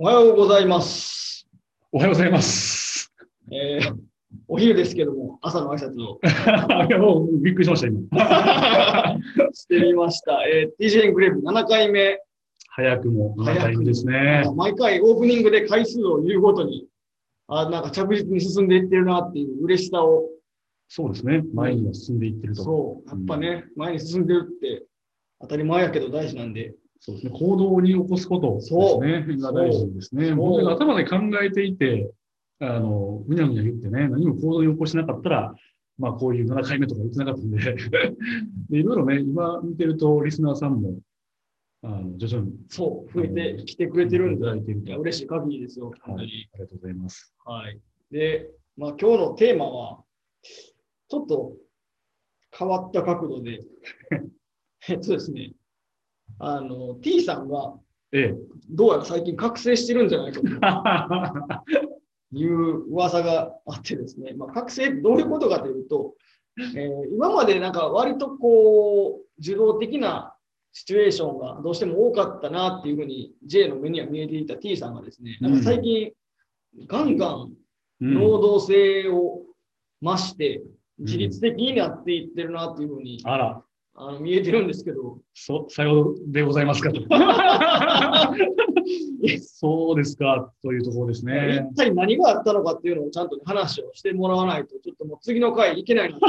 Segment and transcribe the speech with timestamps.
[0.00, 1.48] おはようございます。
[1.90, 3.12] おはようございます。
[3.50, 3.96] えー、
[4.46, 6.20] お昼ですけども、朝の挨拶を
[6.86, 9.18] いやもうびっくりしました、今。
[9.52, 10.46] してみました。
[10.46, 12.22] えー、TJ グレープ7回目、
[12.68, 14.44] 早くも7回目ですね。
[14.54, 16.86] 毎回オープニングで回数を言うごとに、
[17.48, 20.28] あなんか着実に進んでいってるなっていう嬉しさを、
[20.86, 21.42] そうですね。
[21.54, 22.62] 前には進んでいってると。
[22.62, 24.86] そう、やっぱね、前に進んでるって
[25.40, 27.32] 当たり前やけど大事なんで、そうですね。
[27.38, 29.36] 行動に起こすことですね。
[29.38, 30.34] が大事ですね。
[30.34, 32.10] 僕が頭で考えていて、
[32.60, 35.54] あの、むにゃむにゃ言ってね、何も行動に起こしなかったら、
[35.98, 37.58] まあこういう7回目とか言ってなかったんで、
[38.70, 40.98] でいろいろね、今見てると、リスナーさんも、
[41.82, 46.24] あの徐々にそう、増えてきてくれてるんで、いや嬉しい限りですよ、本当に。
[46.24, 46.50] はい。
[46.54, 47.34] ありがとうございます。
[47.44, 47.80] はい。
[48.10, 50.04] で、まあ今日のテーマは、
[51.08, 51.56] ちょっと
[52.56, 53.60] 変わった角度で、
[54.88, 55.52] えっとですね、
[56.38, 57.74] あの、T さんが
[58.12, 58.34] ええ。
[58.70, 60.48] どうやら最近覚醒してるんじゃないかと。
[62.32, 66.14] いう噂があってですね、まあ、覚醒ってどういうことかというと、
[66.58, 70.34] えー今までなんか割とこう、受動的な
[70.72, 76.12] シチュエーションがどうしても多かったなっていうふうに J の目には見えていた T さんがですね、なんか最近、
[76.86, 77.52] ガンガン
[78.00, 79.42] うん能動性を
[80.02, 80.62] 増して、
[80.98, 83.62] 自律的になっていってるなっていうふうに、あら、
[84.00, 87.00] あの見えてるんですけど、そ、さようでございますかと。
[89.40, 91.66] そうですか、というところですね。
[91.72, 96.18] 一体何があったのかっていうのをちゃんと話をしてもらわないと、ちょっともう次の回いけないな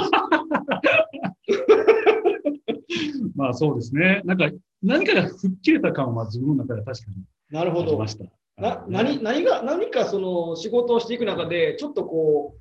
[3.36, 4.24] まあそうですね。
[4.26, 4.50] なんか、
[4.82, 7.18] 何かが吹っ切れた感は自分の中で確かに
[7.52, 8.08] なるほどありま。
[8.08, 8.26] した。
[8.58, 12.59] な何何が何かその仕事をしていく中で、ちょっとこう、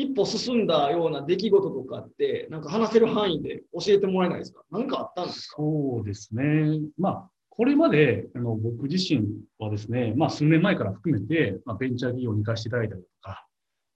[0.00, 4.62] 一歩進んだような出来事とかって、なんか話せる範囲で教えてもらえないですか？
[4.70, 5.56] 何かあったんですか？
[5.58, 6.80] そうですね。
[6.98, 9.26] まあ、これまであの僕自身
[9.58, 13.46] はですね、まあ数年前から含めて、まあ、ベンチャー企業に行かせていただいたりとか、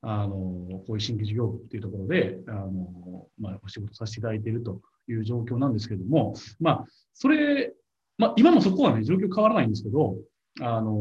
[0.03, 6.85] あの、こういう新規事業部っていうところで、あの、まあ、お仕事させていただいているという状況なんですけれども、まあ、
[7.15, 7.73] それ、
[8.19, 10.17] まあ、今もそこはね、状況変わらないんですけど、
[10.61, 10.93] あの、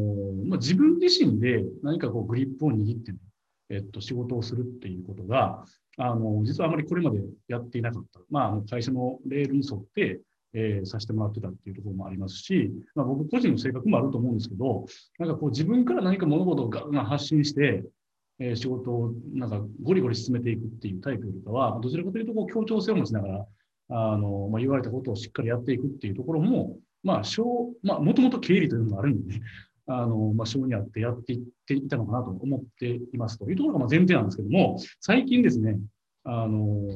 [0.46, 3.18] まあ、自分自身で何かこうグリップを握ってね、
[3.74, 5.64] えっと、仕事をするっていうことが、
[5.96, 8.20] あの、実はあまりこれまでやっていなかった。
[8.30, 10.20] まあ、会社のレールに沿って、
[10.56, 14.86] えーさせてもらってたっていうところもありますし、まあ、僕個人の性格もあると思うんですけど、
[15.18, 17.84] なんかこう自分から何か物事をガンガン発信して、
[18.38, 23.46] えー仕事をなんかゴリゴリ進めていくっていうタイプよりかは、どちらかというとこう協調性を持ちながら、
[23.88, 29.42] あの、まあ、言われたことをしっかりやっていくっていうところも、まあ、小、まあ、もともと経理というのもあるんで、ね、
[29.86, 35.78] あの、まあ、性にあってやっていっていたのかなと思っていますというところがまあ前提なんですけども、最近ですね、
[36.24, 36.88] あの、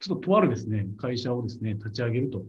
[0.00, 2.44] ちょっととあるですね、会社をですね、立ち上げると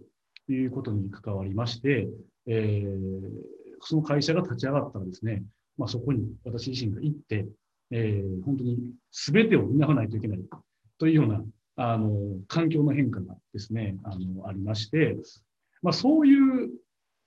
[0.52, 2.08] いうことに関わりまして、
[2.48, 5.44] えーその会社が立ち上がったらですね、
[5.78, 7.46] まあ、そこに私自身が行って、
[7.92, 8.78] えー本当に
[9.12, 10.40] 全てを担わないといけない
[10.98, 11.44] というような、
[11.76, 12.12] あの、
[12.48, 15.18] 環境の変化がですね、あの、ありまして、
[15.82, 16.63] まあ、そういう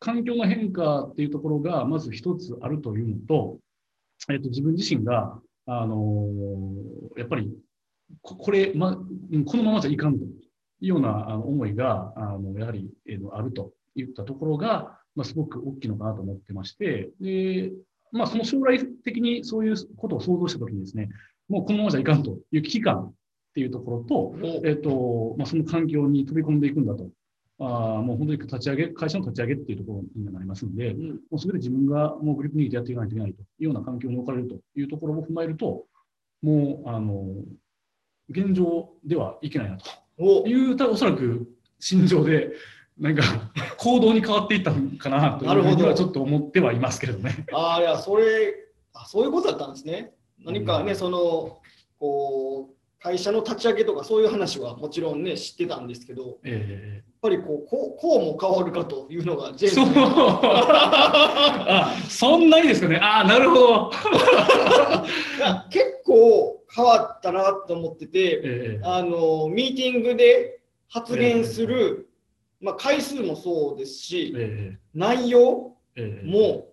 [0.06, 3.58] 環境の変化っていうところが、まず一つあるというのと、
[4.30, 5.36] えっ、と、自分自身が、
[5.68, 6.28] あの
[7.16, 7.52] やっぱり、
[8.22, 10.28] ここれ、ま、うんこのままじゃいかんとい
[10.82, 17.72] うようなあの思いが、あの、やはり、えーあるといったところが、まあ、すごく大きいのかなと思ってまして、で、
[18.12, 21.08] まあ、その将来的にそういうことを想像したときにですね、
[21.48, 23.12] もうこのままじゃいかんという危機感っ
[23.56, 27.10] ていうところと、えっ、と、まあ、その環境に飛び込んでいくんだと。
[27.58, 31.08] あーもう本当に立ち上げ、会社の立ち上げっていうところになりますので、うん。
[31.08, 35.84] もうすべて自分がもうグリップ握ってやっていかないといけないというような環境に置かれるというところを踏まえると、
[36.42, 37.24] もう、あの、
[38.28, 39.84] 現状ではいけないなと。
[40.18, 40.46] お。
[40.46, 42.52] いう、たおそらく心情で、
[42.98, 43.22] なんか
[43.78, 47.46] 行動に変わっていったのかなというふうにはちょっと思ってはいますけれどね。
[47.52, 48.54] ああ、いや、それ
[48.92, 50.14] あ、そういうことだったんですね。
[50.44, 51.58] 何かね、うんその、
[51.98, 59.86] こう、会社の立ち上げとかそういう話はもちろんね、知ってたんですけど、えぱりこう、こうこうも変わるかというのが、ジェえそう。
[60.48, 62.96] あ、そんなにですかね。
[62.96, 63.90] ああ、なるほど。
[65.70, 72.08] 結構変わったなと思ってて、ええあの、ミーティングで発言する、
[72.60, 76.68] まあ、回数もそうですし、え内容えええも、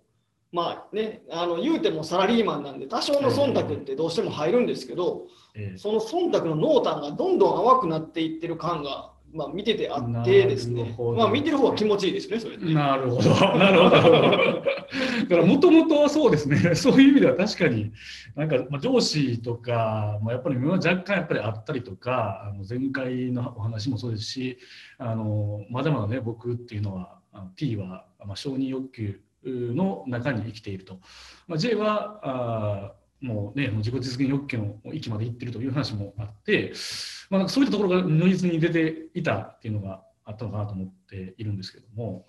[0.51, 12.71] まあね、あの言うてもサラリーマンなんで、多少の忖度ってどうしても入るんですけど、ええその忖度の濃淡がどんどん淡くなっていってる感が、まあ、見ててあってですねまあ、見てる方は気持ちいいですね、それで。
[12.71, 13.99] なるほど、なるほど。
[13.99, 17.91] だから、もともとはそうですね、 そういう意味では確かに、
[18.35, 24.59] なんか、まあ、上司とかもやっぱり若干やっぱりあったりとか、あの前回のお話もそうですし、
[24.99, 30.99] あのまだまだね、僕っていうのは、あの T は、まあ、承認欲求の中に生きていると。
[31.47, 36.73] まあ、J はあもうね、自己実現欲求の域まで行ってるという話もあって、
[37.29, 42.27] まあ、そういったところが如実に出ていたっていうのがあったのかなと思っているんですけれども、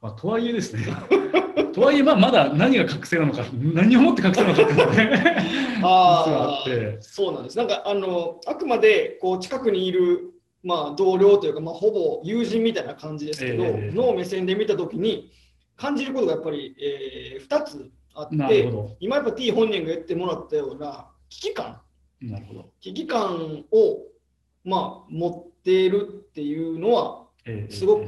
[0.00, 0.84] まあ、とはいえですね、
[1.72, 5.36] とはいえまあまだ何が覚醒なのか、何をもって覚醒なのかっていうのがね、
[5.84, 7.56] ああってあ、そうなんです。
[7.56, 10.32] なんかあのあくまでこう近くにいる
[10.64, 15.30] まあ同僚というかまあほぼ友人みたいな感じですけど、ええの目線で見たときに
[15.76, 21.80] 感じることがやっぱり、えー、2つあって、今やっぱ T 本人が言ってもらったような危機感、
[22.20, 22.70] なるほど。
[22.80, 24.02] 危機感を
[24.64, 28.06] まあ持っているっていうのはええすごく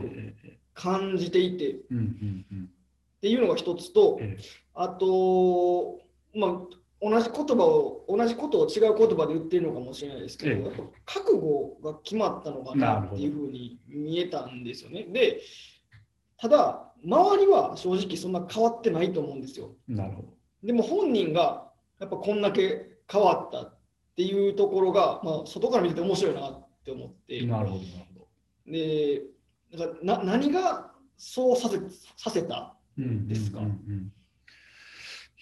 [0.74, 1.72] 感じていて。
[1.72, 1.76] っ
[3.24, 4.36] ていうのが一つと、え
[4.74, 5.98] あと、
[6.34, 6.50] まあ、
[7.00, 10.70] 同じ言葉を、同じことを違う言葉で言ってるのかもしれないですけど、
[11.06, 15.04] 覚悟が決まったのかなっていうふうに見えたんですよね。
[15.04, 15.40] で、
[16.36, 19.76] ただ、周りは正直そんな変わってないと思うんですよ。
[19.90, 20.28] えなるほど。
[20.62, 21.70] でも本人が
[22.00, 23.78] やっぱこんだけ変わったっ
[24.16, 28.26] ていうところが、まあ、外から見てて面白いなって思って、なるほど、なるほど。
[28.72, 29.22] で、
[30.02, 31.78] な何がそうさせ
[32.16, 33.58] させたうんですか？
[33.58, 34.12] うんうんうん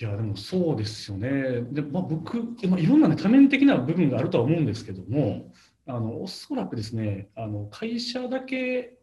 [0.01, 1.61] いやでもそうですよね。
[1.71, 2.39] で、まあ、僕、
[2.69, 5.53] まあ、いろんな、ね、多面的な部分があるとは思うんですけども、
[5.87, 8.99] あのおそらくですねあの、会社だけ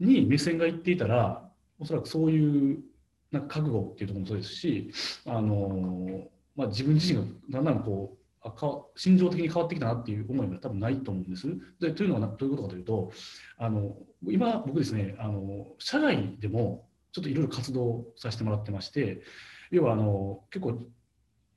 [0.00, 1.48] に目線がいっていたら、
[1.78, 2.78] おそらくそういう
[3.30, 4.92] なんか覚悟っていうところもそうですし、
[5.26, 11.46] あのまあ、自分自身がだんだんこうあか心情的に変わってきたなっていう思いが多分ないと思うんです。
[11.80, 13.12] でというのはどういうことかというと、
[13.58, 19.22] あの今、僕ですねあの、社外でもちょっといろいろ活動させてもらってまして、
[19.70, 20.78] 要はあの結構、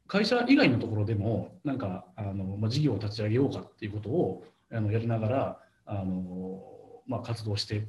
[0.08, 6.62] 会社以外のところでも、なんかあの、まあ、事業を立ち上げようかっていうことをあのやりながらあの、
[7.08, 7.88] まあ、活動して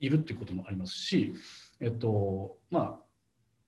[0.00, 1.34] いるっていうこともありますし、
[1.80, 3.06] えっとまあ、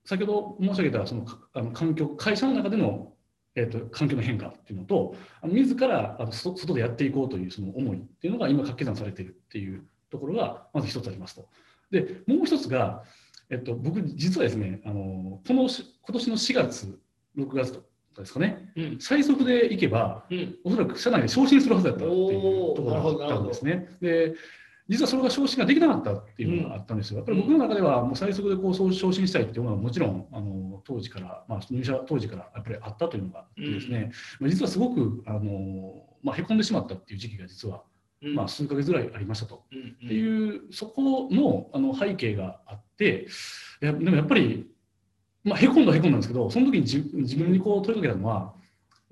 [0.05, 3.13] 先ほど申し上げたそのかあの環境、会社の中での、
[3.55, 11.47] えっと、環境の変化っていうのと、自らあのそ外でやっていこうというその思いっていうのが今、掛け算されているっていうところがまず一つありますと。
[11.91, 13.03] で、もう一つが、
[13.49, 16.99] えっと、僕、実はですね、あのこのし今年の4月、
[17.37, 17.79] 6月と
[18.15, 23.89] かですかね、うん最速でいけば、うんおそらく社内で昇進するはずだったっていうところがあったんですね。
[24.01, 24.35] で
[24.89, 27.17] 実はそれが昇進ができなかったっていうのがあったんですよ。
[27.17, 35.93] やっぱり僕の中ではもう最速でこう昇昇進したいっていうのはもちろんあの当時から、まあ、入社当時からやっぱりあったというのがあってですね、まあ実はすごくあの、
[36.23, 37.83] まあ、へこんでしまったっていう時期が実は、
[38.23, 38.35] うん。
[38.35, 39.63] まあ、数ヶ月ぐらいありましたと。
[39.71, 43.27] うんっていうそこのあの背景があって
[43.81, 44.65] いやでもやっぱり、
[45.43, 48.53] まあ、へこんだはへこんだんですけどその時に自自分にこう問いかけたのは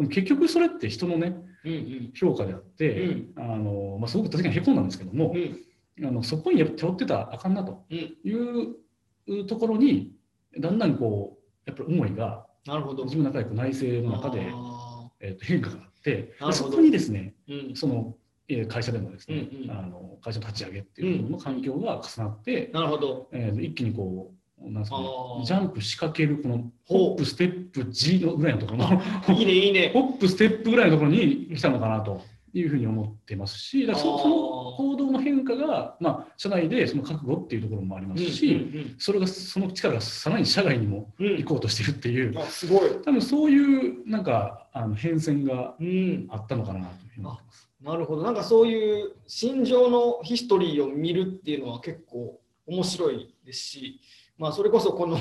[0.09, 2.11] 結局それって人のねうんうん。
[2.15, 3.33] 評価であって、うん。
[3.37, 5.63] あのまあ、すごく確かにへこんだんですけども、うん
[6.03, 7.97] あのそこにやっぱ頼ってたらあかんなとうん。
[8.23, 10.13] いうところに
[10.59, 13.05] だんだんこうやっぱり思いがなるほど。
[13.05, 17.75] 自分の中で内政の中で、あえー、と変化があってそこにですねーうん。
[17.75, 18.15] その
[18.49, 19.71] えー会社でのですね、うんうん。
[19.71, 23.29] あの会社の立ち上げっていうところの環境が重なって、なるほど。
[23.31, 24.37] えー一気にこう
[24.71, 25.05] なんですかね
[25.45, 29.01] ジャンプ仕掛けるこのホップステップ G のぐらいのところの
[29.39, 29.91] いいね、いいね。
[29.93, 32.21] ホップステップぐらいのところに来たのかなと
[32.53, 42.89] いうふうに思ってますしだからその行動の変化が、まあ、社内でその覚悟っていうところもありますし、うんそれがその力がさらに社外にもうんうん行こうとしてるっていううんあすごい。
[43.03, 46.27] 多分そういうなんかあの変遷がうん。
[46.29, 47.69] あったのかなと思ってます。
[47.81, 48.23] なるほど。
[48.23, 54.01] なんかそういう心情のヒストリーを見るっていうのは結構面白いですし、
[54.37, 55.17] まあそれこそこの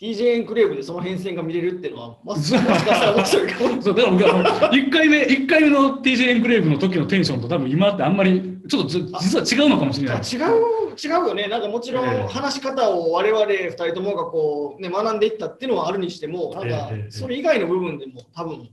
[0.00, 3.82] TJ エンクレーブでその変遷が見れるっていうのは、まあ、もしかしたら面白いかも。
[3.82, 10.16] そうだから僕あの1回目一回目の TJ エンクレーブの時のテンションと多分今ってあんまりちょっとず実は違うのかもしれない。
[10.18, 18.70] 違う違うよね、なんかもちろええん話し方を我々2人ともがこう、ね、学んでいったっていうのはあるにしても、なんかそれ以外の部分でも多分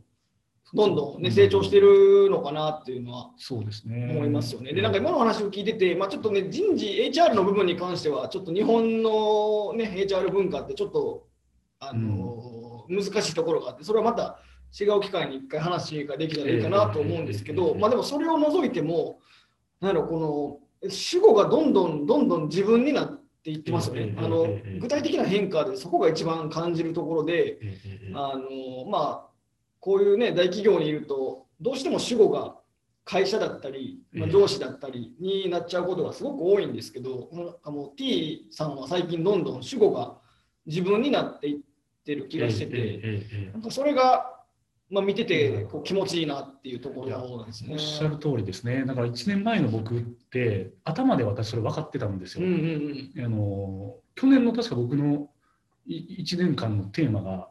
[0.73, 4.09] どんどん、ね、成長してるのかなっていうのはそうですね。
[4.11, 4.73] 思いますよね。
[4.73, 11.27] で、なんか今の話を聞いてて、まあ、ちょっとね、人事、HR の部分に関しては、ちょっと日本の、ね、HR 文化ってちょっと、
[11.83, 14.39] あの難しいところがあって、それはまた
[14.79, 19.19] 違う機会に一回話ができたらいいかなと思うんですけど、ええまあでもそれを除いても、
[19.81, 24.01] なんだろう、この主語がどんどんどんどん自分になっていってますよね。
[24.01, 27.59] ええあのええ具体的な変化でそこが一番感じるところで、
[28.13, 29.29] あのまあ、
[29.79, 32.55] こういうね、大企業にいると、どうしても主語が
[33.03, 40.17] 会社だったり、まあ、ええ上司だったりになっちゃうことがすごく多いんですけど、なんかもう T さんは最近どんどん主語が
[40.67, 41.59] 自分になっていっ
[42.05, 43.01] てる気がしてて、
[43.53, 44.40] なんかそれが、
[44.91, 47.73] まあ、見ててこう気持ちいいなっていうところなんですね。
[47.73, 47.79] おっ。
[47.79, 48.83] しゃる通りですね。
[48.85, 52.45] だから1年前の僕って、頭で私それ分かってたんですよ。
[52.45, 53.25] うんうんうん。
[53.25, 55.29] あの去年の確か僕の
[55.87, 57.47] い1年間のテーマが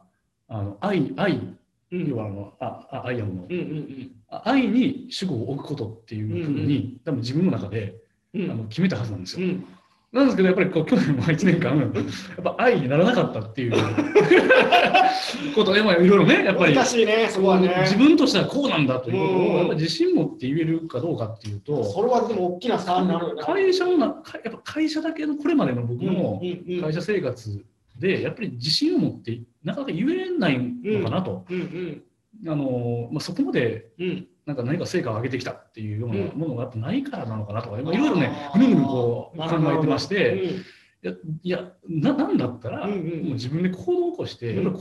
[0.47, 1.57] あの愛愛。
[1.91, 2.07] うん。
[2.07, 3.43] 要はあのああアイアムの。
[3.43, 7.95] うんうんあ愛に主語を置くことっていうふうに、多分自分の中で
[8.35, 8.51] うんうん。
[8.51, 9.47] あの決めたはずなんですよ。
[9.47, 9.65] うん
[10.11, 13.71] なんですけどやっぱりこう去年も1年間やっぱ愛にならなかったっていう
[15.55, 16.75] ことで、まあ、いろいろねやっぱり
[17.05, 17.29] ね、
[17.61, 17.81] ね。
[17.83, 23.41] 自分としてはこうなんだということうんをやっぱり自信持って言えるかどうかっていうとそれはでも大きな差になるよね。
[23.41, 27.65] 会社のなかやっぱ会社だけのこれまでの僕のうんうん会社生活
[27.97, 32.03] でやっぱり自信を持ってなかなか言えないのかなと、うんうん
[32.51, 36.39] あのまあ、そこまでうんなんか何か成果を上げてきたっていうようなうん。
[36.39, 40.65] ものがやっぱないからなのかなとか、まあいろいろねぐるぐるこう考えてまして、うん
[41.03, 42.99] いやいやななんだったら、うんうん。
[42.99, 44.73] もう自分で行動を起こして、行動を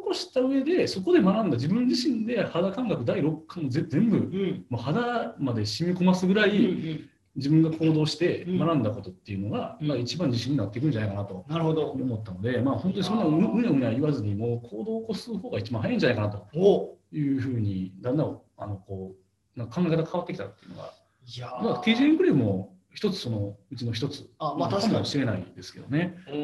[0.00, 4.66] 起こした上でそこで学んだ自分自身で肌感覚第6感をぜ全部うん。
[4.68, 6.58] もう肌まで染み込ますぐらうんうい
[6.94, 7.08] ん。
[7.36, 8.58] 自分が行動してうん。
[8.58, 9.86] 学んだことっていうのが、うん。
[9.86, 11.90] まあ、一番自信になっていくんじゃないかなとなるほど。
[11.90, 16.46] 思ったので、まあ、本当にそんなううにゃうにゃ言わずにもう行動を起こす方が一番早いんじゃないかなと。
[16.56, 19.14] おいうふうにだんだんあのこ
[19.56, 20.92] うなんか考え方変わってきたっていうのが、
[21.26, 21.62] いやー。
[21.62, 26.16] まあ、TJ エンクレームも一つそのうちの一つあまあ確かにもしれないですけどね。
[26.28, 26.34] うん。
[26.34, 26.38] う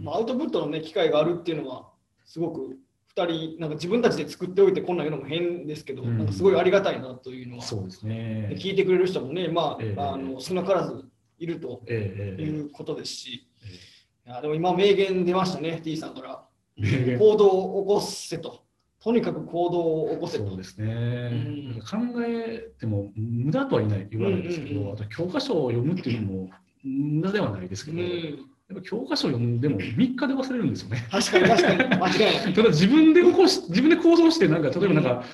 [0.00, 0.04] ん。
[0.04, 1.88] まあ、アウトプットの、ね、機会があるっていうのは、
[2.24, 2.78] すごく
[3.14, 6.18] 2人、なんか自分たちで作っておいて、こんなん言うのも変ですけど、うん。
[6.18, 8.56] なんかすごいありがたいなというのは、そうですね。
[8.58, 10.00] 聞いてくれる人もね、まあええ。
[10.00, 12.42] あの少なからずいるとええええ。
[12.44, 13.46] いうことですし、
[14.26, 16.44] えいやでも今、名言出ましたね、T さんから。
[17.18, 18.64] 行動を起こせと。
[19.02, 20.46] とにかく行動を起こせと。
[20.48, 21.34] そうですね、う
[21.78, 26.50] ん考えても無駄とは言わない言わないですけど、うんうんうんあと教科書を読むっていうのも
[26.84, 28.04] 無駄ではないですけど、や
[28.70, 31.06] うん、教科書を読んでも3日で忘れるんですよね。
[31.10, 32.54] 確かに確かに、間違いない。
[32.54, 35.24] ただ自分で起こし自分で行動してなんか例えばなんか、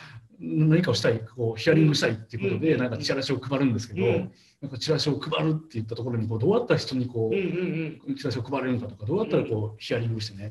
[0.40, 4.33] 何かをしたいこうヒアリングしたいっていうことで、うんなんかチラシを配るんですけど、うん。
[4.61, 10.50] なんかチラシを配るって言ったところにこうどうやったら人にこうチラシを配れるのかとかどうやったらこうヒアリングして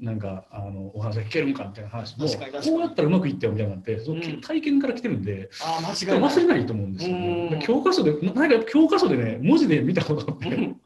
[0.00, 4.40] なんかあのお話が聞けるんかみたいな話もこうやったらうまくいったよみたいなのってそのうん。
[4.40, 6.22] 体験から来てるんで、ああ、間違い。
[6.22, 7.48] 忘れないと思うんですよ、ね。
[7.52, 10.80] うん教科書でなんか教科書でね文字で見たことって、うん。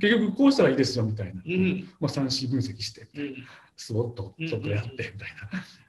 [0.00, 1.88] 結局こうしたらいいですよみたいな、うん。
[2.00, 3.34] まあ、3 4分析してうん。
[3.76, 5.12] スボッとちょっとやってうんみたい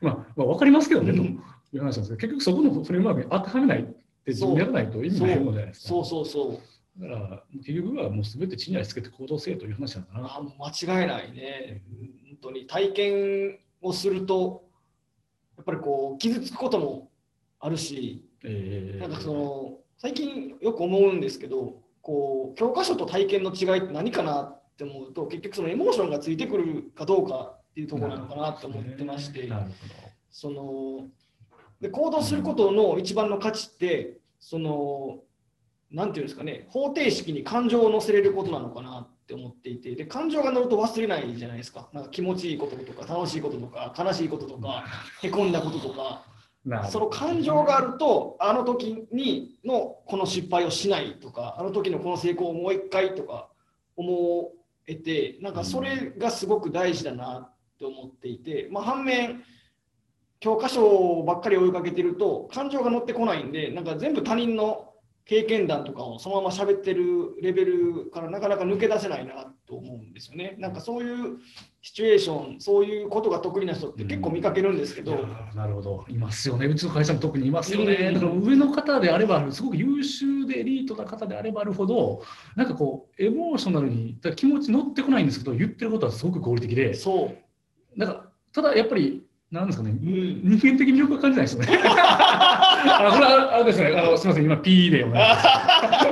[0.01, 1.37] な、まあ、まあ分かりますけどね、うん。
[1.37, 1.43] と
[1.73, 3.93] いう話なんですけど結局そこのフレームワークに当てはめないって
[4.27, 5.87] 自分でやらないと意味ないものじゃないですか。
[5.89, 6.61] そうそうそ
[6.97, 7.01] う。
[7.01, 10.27] だから結局はもう全て地に足つけて行動せよという話なんだな。
[10.27, 11.83] あ間違いないね。
[12.27, 14.63] 本当に体験をすると、
[15.57, 17.09] やっぱりこう傷つくことも
[17.59, 29.49] あるし、えーなんかその最近よく思うんですけど、こう教科書と体験の違いって何かなって思うと、結局そのエモーションがついてくるかどうかっていうところなのかなって思ってまして、
[30.29, 31.07] その
[31.81, 35.19] で行動することの一番の価値って、その
[35.91, 44.83] なんていうんですかね、方程式に感情を乗せれることなのかなって思っていて、で感情が乗ると忘れないじゃないですか、なんか気持ちいいこととか、楽しいこととか、悲しいこととか、
[45.21, 46.25] へこんだこととか、
[46.89, 53.49] その感情があると、あの時にのこの失敗をしないとか、あの時のこの成功をもう一回とか
[53.95, 54.51] 思
[54.87, 59.43] えて、なんかそれがすごく大事だなって思っていて、まあ、反面、
[60.39, 64.91] 教科書ばっかり追いかけてると、感情が乗ってこないんで、なんか全部他人の
[65.25, 70.55] 経験談とかをそのまま喋ってるレベルからなかなか抜け出せないなと思うんですよね。
[70.59, 71.39] なんかそういう
[71.81, 77.93] シチュエーション、そういうことが得意な人って結構見かけるんですけど、いやーなるほど、いますよね、うちの会社も特にいますよね。
[77.95, 82.21] うんだから上の方であればある、すごく優秀でエリートな方であればあるほど、
[82.55, 87.33] なんかこう、エモーショナルに、だ気持ち乗ってこないんですけど、言ってることはすごく合理的で、そ
[87.95, 87.99] う。
[87.99, 89.24] なんかただやっぱり、
[89.55, 91.79] なんですかね、うん人間的魅力は感じないですよね。
[91.87, 95.29] あこれはあれですね、あのすみません、今、P でお願いし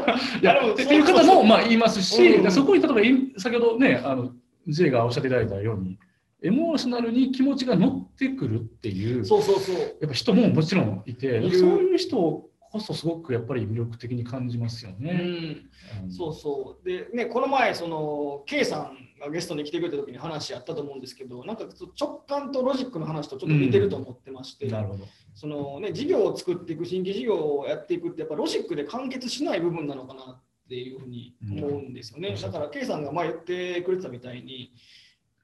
[0.07, 0.37] ます。
[0.39, 4.31] いでもっていう方もまあ言いますし、うんそこに例えばい先ほどね、あの
[4.67, 5.97] J がおっしゃっていただいたように、
[6.41, 9.75] エモーショナルに気持ちが乗ってくるっていう、そうそうそう。
[9.75, 15.13] やっぱ人ももちろんいて、そういう人こそすごくやっぱり魅力的に感じますようね。
[15.13, 16.89] ん、そうそう。
[16.89, 21.65] で、ね、この前、その、K さんがゲストに来てくれた時に話あったと思うんですけど、なんか
[21.99, 25.05] 直感とロジックの話とちょっと似てると思ってまして、なるほど。
[25.35, 32.29] そのね、事業を作っていく、新規事業をやっていくって、やっぱロジックで完結しない部分なのかなっていうふうに思うんですよね。
[32.29, 34.73] うんだから K さんが前言ってくれてたみたいに、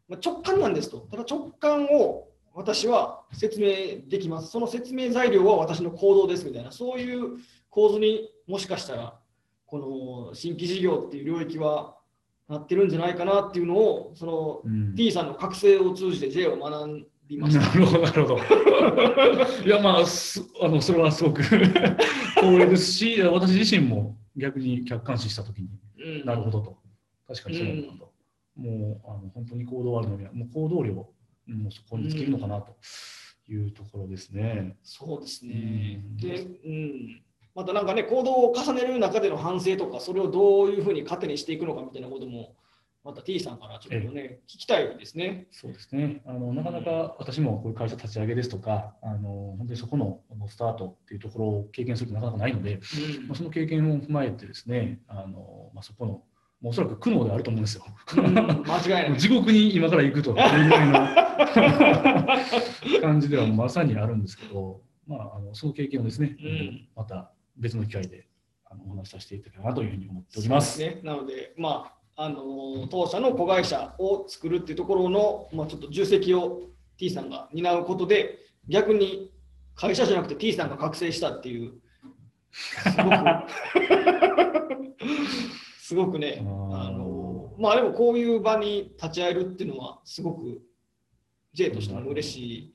[0.08, 0.98] まあ、直感なんですと。
[1.12, 2.29] ただ直感を
[2.60, 4.50] 私は説明できます。
[4.50, 7.38] その説明材料は私の行動ですみたいな、そういう
[7.70, 9.18] 構図にもしかしたら、
[9.66, 11.96] この新規事業っていう領域は
[12.50, 17.66] なってるんじゃないかなっていうのを、そのうん T さんの覚醒を通じて J を学びました。
[17.66, 19.66] なるほど、なるほど。
[19.66, 21.42] いや、まあ、すあのそれはすごく
[22.36, 26.78] 光栄ですし、私自身も逆に客観視したときに、うんなるほどと、
[27.26, 28.12] 確かにそうなんだと
[28.58, 31.08] もうあの本当に行動あるのには、もう行動量
[31.54, 32.76] もそこに尽きるのかなと
[33.48, 34.78] いうところですね。
[34.84, 36.02] そうですね。
[36.04, 37.22] うんで、うん。
[37.56, 42.56] またなんかね、行動を重ねる中での反省とか、それをどういうふうに糧にしていくのかみたいなことも、
[43.04, 45.48] また T さんからちょっとね、聞きたいですね。
[45.52, 46.22] そうですね。
[46.26, 56.24] あのなかなか私もこういう会社立ち上げですとか、あの本当にそこのスタートっていうところを経験するとなかなかないので、うんまあ、その経験を踏まえてですね、あのまあ、そこの、
[56.62, 57.86] おそらく苦悩であると思うんですよ。
[58.18, 58.48] うん間違
[59.08, 59.18] いない。
[59.18, 60.94] 地獄に今から行くと いうぐらいの
[63.02, 68.28] 感じではまさにあるんですけど、まあ、あのその経験をですね、うんまた別の機会で
[68.66, 70.74] あのお話しさせていただければなというふうに思っております。
[70.74, 76.64] すね、なので、まあ、あの当社の子会社を作るっていうところの、まあ、ちょっと重責を
[76.98, 78.38] T さんが担うことで、
[78.68, 79.32] 逆に
[79.76, 81.80] 会社じゃなくて T さんが覚醒したっていう、
[82.52, 83.10] すごく
[85.90, 86.44] すごくね、あ
[86.92, 90.62] のまあでもこういう場に立ち会えるっていうのは、すごく
[91.56, 92.74] J としても嬉しい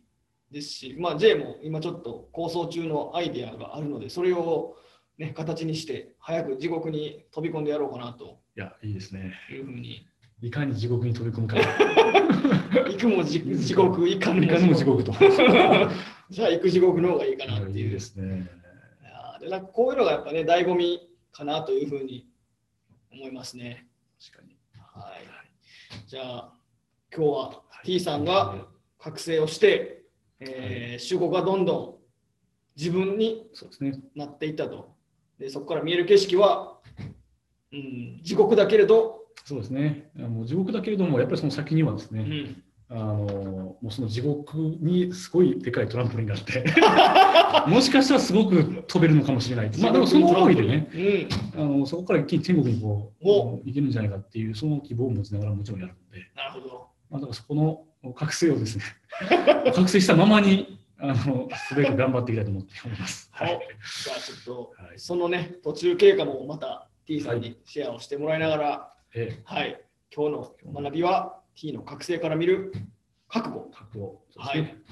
[0.51, 4.75] ですし、まあ、J も今ちょっと構想中のアイデアがあるので、それを、
[5.17, 9.33] ね、形にして、早く地獄に飛び込んでやろうかなといや、いいですね。
[9.49, 10.05] いうふうに。
[10.43, 11.57] いかに地獄に飛び込むか。
[12.91, 15.13] 行くも地地獄、行かぬいかにも地獄と。
[16.31, 17.91] じゃあ行く地獄の方がいいかなっていう。
[17.91, 18.51] ですね。
[19.03, 22.27] いやーでなんかこういうのがやっぱね、醍醐味かなというふうに
[23.15, 23.87] 思いますね。
[24.21, 24.57] 確かに。
[24.77, 26.09] はい。
[26.09, 26.53] じゃあ、
[27.15, 28.67] 今日は T さんが
[28.99, 30.03] 覚醒をして、
[30.41, 31.95] えー、集合がどんどん
[32.77, 33.51] 自分に。
[34.17, 34.95] なっていったと。
[35.39, 36.79] で、そこから見える景色は、
[37.73, 40.11] うん、地獄だけれど、そうですね。
[40.17, 42.64] あの地獄だけれども、やっぱりその先にはですね、うん、
[42.95, 46.65] あのもうその地獄にすごいでかいトランポリンがあって、
[47.69, 49.71] もしかしたらすごく飛べるのかもしれない。
[49.81, 50.89] まあでもその思いでね、
[51.57, 53.61] うん、あのそこから一気に天国にこうお。
[53.65, 56.87] 行けるんじゃないかっていう、その希望を持ちながらもちろんやるので、なるほど。
[57.11, 58.85] まあ、だからそこの覚醒をですね、
[59.75, 63.29] 覚醒したままに、あのすべて頑張っていきたいと思っております。
[63.33, 63.59] はおい。
[63.59, 64.99] じゃあちょっと、はい。
[64.99, 69.81] そのね、途中経過もまた T さんにシェアをしてもらいながら、えはい、
[70.15, 72.73] 今日の学びは T の覚醒から見る
[73.29, 73.71] 覚悟。
[73.73, 74.83] 覚悟、そうですね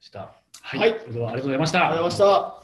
[0.00, 0.34] した。
[0.62, 0.80] はい。
[0.80, 1.78] はいありがとうございました。
[1.80, 2.61] ありがとうございました。